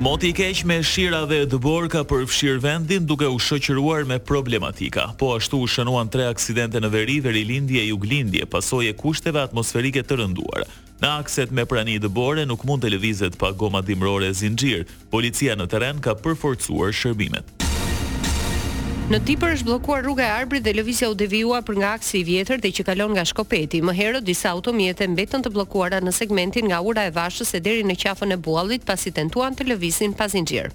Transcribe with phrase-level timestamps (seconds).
[0.00, 5.10] Moti i keq me shira dhe dëbor ka përfshir vendin duke u shoqëruar me problematika.
[5.20, 9.44] Po ashtu u shënuan tre aksidente në veri, veri lindje e juglindje, pasoj e kushteve
[9.44, 10.64] atmosferike të rënduar.
[11.04, 14.88] Në akset me prani dëbore nuk mund të levizet pa goma dimrore e zingjir.
[15.12, 17.68] Policia në teren ka përforcuar shërbimet.
[19.10, 22.26] Në Tipër është bllokuar rruga e Arbrit dhe lëvizja u devijua për nga aksi i
[22.28, 23.80] vjetër dhe që kalon nga Shkopeti.
[23.82, 27.82] Më herët disa automjete mbetën të bllokuara në segmentin nga ura e Vashës e deri
[27.90, 30.70] në qafën e Buallit pasi tentuan të lëvizin pa zinxhir.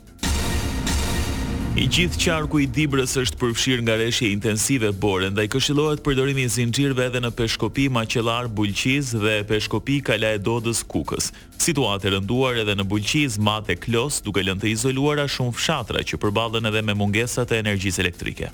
[1.75, 6.45] I gjithë qarku i Dibrës është përfshirë nga reshje intensive bore, ndaj i këshilohet përdorimi
[6.47, 11.33] i zingjirve edhe në peshkopi Macelar, Bulqiz dhe peshkopi Kala e Dodës, Kukës.
[11.59, 16.71] Situate rënduar edhe në Bulqiz, Mate, Klos, duke lënë të izoluara shumë fshatra që përballen
[16.71, 18.49] edhe me mungesat e energjis elektrike.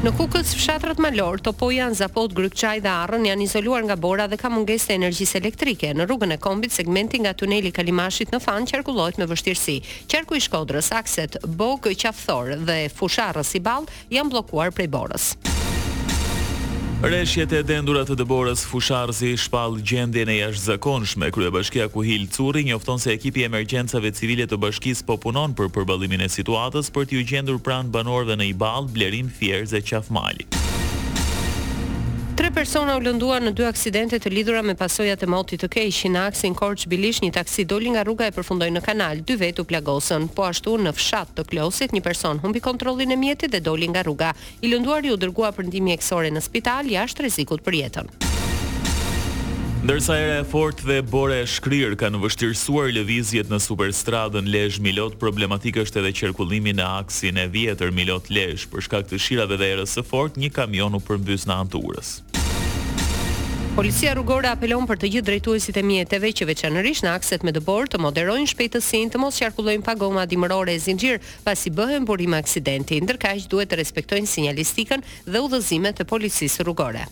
[0.00, 4.24] Në kukës fshatrat malor, topo janë zapot, gryk qaj dhe arën janë izoluar nga bora
[4.32, 5.90] dhe ka munges të energjis elektrike.
[5.92, 9.76] Në rrugën e kombit, segmenti nga tuneli Kalimashit në fan qarkullojt me vështirësi.
[10.08, 15.34] Qarku i shkodrës, akset, bogë, qafthor dhe fusharës i balë janë blokuar prej borës.
[17.00, 21.30] Reshjet e dendura të dëborës Fusharzi shpall gjendjen e jashtëzakonshme.
[21.32, 26.20] Kryebashkia Kuhil Curri njofton se ekipi i emergjencave civile të bashkisë po punon për përballimin
[26.20, 30.50] e situatës për t'u gjendur pranë banorëve në Iball, Blerim, Fierzë e Qafmali.
[32.50, 35.98] 3 persona u lëndua në dy aksidente të lidhura me pasojat e motit të keq
[36.10, 39.58] në aksin Korç Bilish, një taksi doli nga rruga e përfundoi në kanal, dy vet
[39.62, 40.26] u plagosën.
[40.34, 44.02] Po ashtu në fshat të Klosit, një person humbi kontrollin e mjetit dhe doli nga
[44.02, 44.32] rruga.
[44.64, 48.10] I lënduari u dërgua për ndihmë mjekësore në spital jashtë rrezikut për jetën.
[49.84, 55.78] Ndërsa era e fortë dhe bore e shkrirë kanë vështirësuar lëvizjet në superstradën Lezhë-Milot, problematik
[55.84, 60.04] është edhe qarkullimi në aksin e vjetër Milot-Lezhë për shkak të shirave dhe erës së
[60.04, 62.18] fortë, një kamion u përmbys në anën urës.
[63.80, 67.88] Policia rrugore apelon për të gjithë drejtuesit e mjeteve që veçanërisht në akset me dëbor
[67.88, 71.16] të moderojnë shpejtësinë, të mos qarkullojnë pa goma dimërore e zinxhir,
[71.48, 73.00] pasi bëhen burim aksidenti.
[73.00, 77.06] Ndërkaq duhet të respektojnë sinjalistikën dhe udhëzimet e policisë rrugore.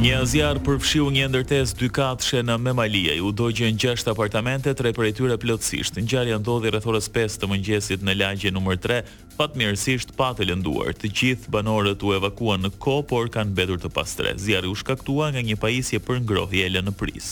[0.00, 3.18] Një zjar përfshiu një ndërtesë dy katëshe në Memalia.
[3.20, 5.98] U dogjën 6 apartamente, 3 prej tyre plotësisht.
[6.00, 9.04] Ngjarja ndodhi rreth orës 5 të mëngjesit në lagje numër 3,
[9.36, 10.96] fatmirësisht pa të lënduar.
[10.96, 14.32] Të gjithë banorët u evakuan në kohë, por kanë mbetur të pastre.
[14.40, 17.28] Zjarri u shkaktua nga një pajisje për ngrohje elë në pris.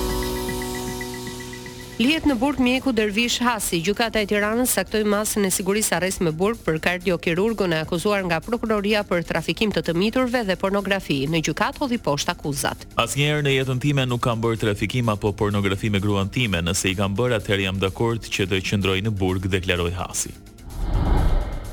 [1.99, 6.31] Lihet në burg mjeku Dervish Hasi, gjykata e Tiranës saktoi masën e sigurisë arrest me
[6.31, 11.19] burg për kardiokirurgun e akuzuar nga prokuroria për trafikim të tëmiturve dhe pornografi.
[11.27, 12.85] Në gjykat hodhi poshtë akuzat.
[13.03, 16.95] Asnjëherë në jetën time nuk kam bërë trafikim apo pornografi me gruan time, nëse i
[16.95, 20.31] kam bërë atëherë jam dakord që të qëndroj në burg, deklaroi Hasi.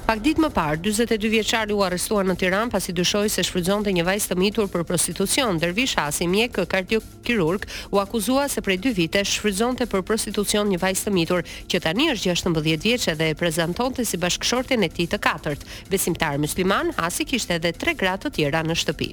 [0.07, 4.05] Pak ditë më parë, 42 vjeçari u arrestua në Tiranë pasi dyshoi se shfrytëzonte një
[4.07, 5.59] vajzë të mitur për prostitucion.
[5.59, 11.09] Dervish Hasi, mjek kardiokirurg, u akuzua se prej 2 vite shfrytëzonte për prostitucion një vajzë
[11.09, 15.19] të mitur, që tani është 16 vjeç dhe e prezantonte si bashkëshorten e tij të
[15.27, 15.67] katërt.
[15.91, 19.11] Besimtar musliman, Hasi kishte edhe 3 gra të tjera në shtëpi.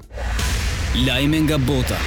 [1.10, 1.98] Lajme nga bota.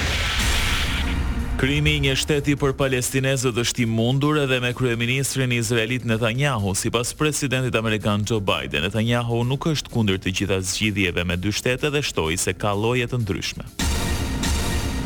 [1.57, 7.15] Krimi i një shteti për palestinezët është i mundur edhe me kryeministrin izraelit Netanyahu, sipas
[7.17, 8.85] presidentit amerikan Joe Biden.
[8.85, 13.09] Netanyahu nuk është kundër të gjitha zgjidhjeve me dy shtete dhe shtoi se ka lloje
[13.09, 13.65] të ndryshme.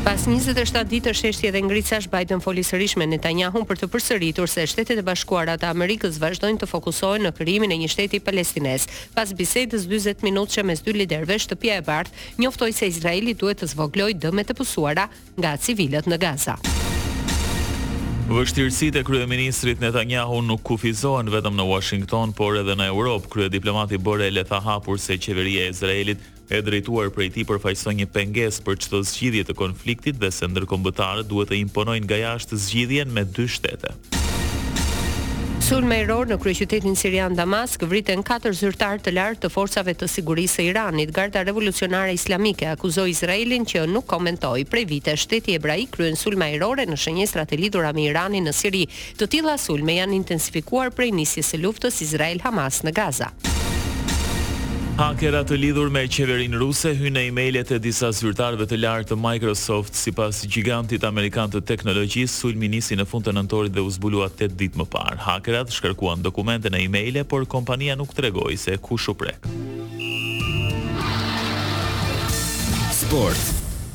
[0.02, 4.50] Pas 27 ditë të sheshtje dhe ngritësash Biden foli sërish me Netanyahu për të përsëritur
[4.50, 8.88] se shtetet e bashkuara të Amerikës vazhdojnë të fokusohen në krijimin e një shteti palestinez.
[9.14, 13.70] Pas bisedës 40 minutëshe mes dy liderve shtëpia e bardhë njoftoi se Izraeli duhet të
[13.76, 15.06] zvogëlojë dëmet e pusuara
[15.38, 16.58] nga civilët në Gaza.
[18.22, 23.26] Vështirësit e kryeministrit Netanyahu nuk kufizohen vetëm në Washington, por edhe në Europë.
[23.34, 26.22] Krye diplomati Borrell e tha hapur se qeveria e Izraelit
[26.54, 31.26] e drejtuar prej ti përfaqëson një pengesë për çdo zgjidhje të konfliktit dhe se ndërkombëtarët
[31.34, 33.96] duhet të imponojnë nga jashtë zgjidhjen me dy shtete.
[35.72, 40.08] Sulme i rorë në kryeqytetin Sirian Damask vritën 4 zyrtar të lartë të forcave të
[40.14, 45.86] sigurisë e Iranit, garda revolucionare islamike akuzoi Izraelin që nuk komentoi prej vite shteti hebrai
[45.94, 48.82] kryen sulma erore në shënjestrat e lidhura me Iranin në Siri.
[49.16, 53.30] Të tilla sulme janë intensifikuar prej nisjes së luftës Izrael-Hamas në Gaza.
[55.02, 59.16] Hakera të lidhur me qeverinë ruse hynë në emailet e disa zyrtarëve të lartë të
[59.18, 64.28] Microsoft sipas gigantit amerikan të teknologjisë, sulmi nisi në fund të nëntorit dhe u zbulua
[64.30, 69.10] 8 ditë më parë hakerat shkarkuan dokumente në emaille por kompania nuk tregoi se kush
[69.10, 69.42] u prek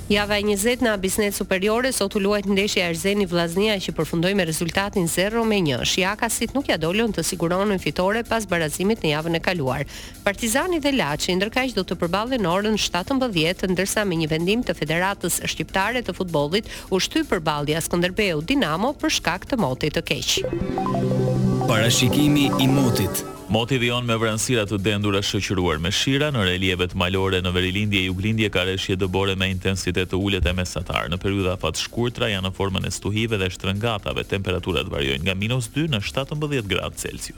[0.07, 4.45] Java e 20 në Abisnet Superiore sot u luajt ndeshja Erzeni Vllaznia që përfundoi me
[4.48, 5.83] rezultatin 0-1.
[5.86, 9.83] Shjaka nuk ja dolën të siguronin fitore pas barazimit në javën e kaluar.
[10.24, 14.77] Partizani dhe Laçi ndërkaq do të përballen në orën 17, ndërsa me një vendim të
[14.80, 20.30] Federatës Shqiptare të Futbollit u shty përballja Skënderbeu Dinamo për shkak të motit të keq.
[21.68, 26.96] Parashikimi i motit Moti vion me vranësira të dendura e shëqyruar me shira në relievet
[27.00, 31.08] malore në Verilindje i Uglindje ka reshje dëbore me intensitet të ullet e mesatar.
[31.14, 35.72] Në periuda fatë shkurtra janë në formën e stuhive dhe shtrëngatave, temperaturat varjojnë nga minus
[35.80, 37.36] 2 në 17 gradë Celsius.